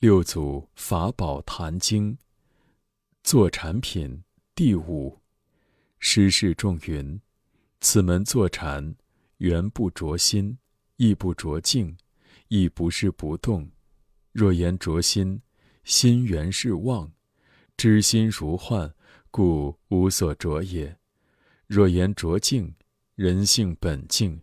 [0.00, 2.16] 六祖法宝坛经，
[3.22, 5.18] 坐禅品第五。
[5.98, 7.20] 师示众云：
[7.82, 8.96] 此门坐禅，
[9.36, 10.56] 原不着心，
[10.96, 11.98] 亦不着境，
[12.48, 13.70] 亦不是不动。
[14.32, 15.42] 若言着心，
[15.84, 17.12] 心原是妄，
[17.76, 18.94] 知心如幻，
[19.30, 20.96] 故无所着也。
[21.66, 22.74] 若言着境，
[23.16, 24.40] 人性本净，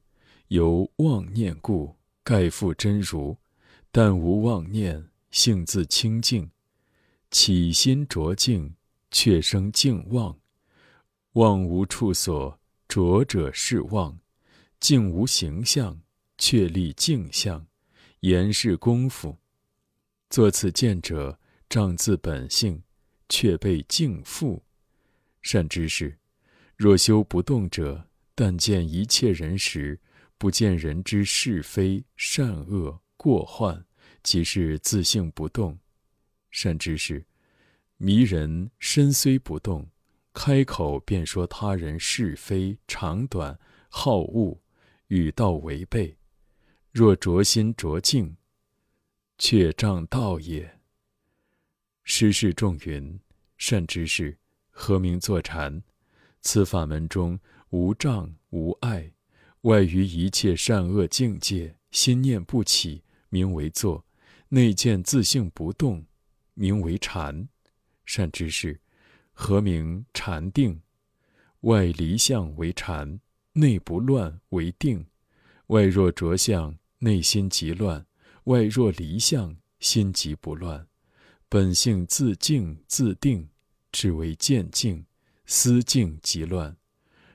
[0.50, 3.36] 由妄念故，盖复真如，
[3.92, 5.10] 但无妄念。
[5.38, 6.50] 性自清净，
[7.30, 8.74] 起心着净，
[9.12, 10.36] 却生净妄。
[11.34, 14.18] 妄无处所，着者是妄；
[14.80, 16.02] 净无形象，
[16.40, 17.68] 却立净相。
[18.22, 19.38] 言是功夫，
[20.28, 22.82] 作此见者，障自本性，
[23.30, 24.64] 却被净复。
[25.44, 26.18] 善知识，
[26.76, 30.00] 若修不动者，但见一切人时，
[30.40, 33.86] 不见人之是非善恶过患。
[34.28, 35.80] 即是自性不动，
[36.52, 37.26] 善知识，
[37.96, 39.90] 迷人身虽不动，
[40.34, 44.60] 开口便说他人是非长短、好恶，
[45.08, 46.18] 与道违背。
[46.92, 48.36] 若着心着境，
[49.38, 50.78] 却障道也。
[52.04, 53.18] 师示众云：
[53.58, 54.38] 善知识，
[54.70, 55.82] 何名坐禅？
[56.42, 59.14] 此法门中无障无碍，
[59.62, 64.06] 外于一切善恶境界，心念不起，名为坐。
[64.50, 66.06] 内见自性不动，
[66.54, 67.50] 名为禅。
[68.06, 68.80] 善知识，
[69.34, 70.82] 何名禅定？
[71.62, 73.20] 外离相为禅，
[73.54, 75.06] 内不乱为定。
[75.68, 78.06] 外若着相，内心即乱；
[78.46, 80.88] 外若离相，心即不乱。
[81.50, 83.50] 本性自静自定，
[83.92, 85.06] 只为见静，
[85.46, 86.78] 思静即乱。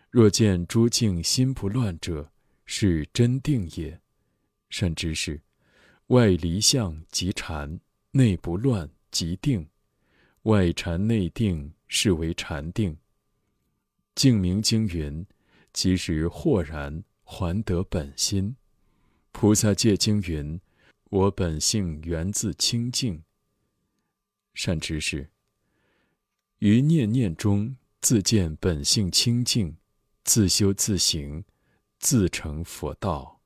[0.09, 2.33] 若见诸境心不乱者，
[2.65, 4.01] 是真定也。
[4.71, 5.43] 善知识。
[6.13, 9.67] 外离相即禅，内不乱即定。
[10.43, 12.95] 外禅内定，是为禅定。
[14.15, 15.25] 净明经云：
[15.73, 18.55] 即时豁然还得本心。
[19.31, 20.61] 菩萨戒经云：
[21.09, 23.23] 我本性源自清净。
[24.53, 25.31] 善知识，
[26.59, 29.75] 于念念中自见本性清净，
[30.25, 31.43] 自修自行，
[31.99, 33.41] 自成佛道。